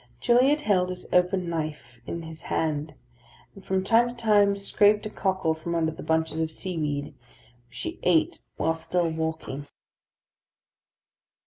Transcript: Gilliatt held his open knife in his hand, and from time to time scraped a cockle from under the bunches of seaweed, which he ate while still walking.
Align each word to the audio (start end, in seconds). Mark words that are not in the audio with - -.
Gilliatt 0.19 0.61
held 0.61 0.89
his 0.89 1.05
open 1.13 1.47
knife 1.47 2.01
in 2.07 2.23
his 2.23 2.41
hand, 2.49 2.95
and 3.53 3.63
from 3.63 3.83
time 3.83 4.09
to 4.09 4.15
time 4.15 4.55
scraped 4.55 5.05
a 5.05 5.11
cockle 5.11 5.53
from 5.53 5.75
under 5.75 5.91
the 5.91 6.01
bunches 6.01 6.39
of 6.39 6.49
seaweed, 6.49 7.13
which 7.69 7.81
he 7.81 7.99
ate 8.01 8.41
while 8.57 8.75
still 8.75 9.11
walking. 9.11 9.67